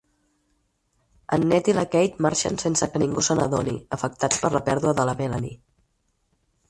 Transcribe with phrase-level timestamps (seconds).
[1.35, 4.99] El Ned i la Kate marxen sense que ningú se n'adoni, afectats per la pèrdua
[5.01, 5.59] de la Melanie.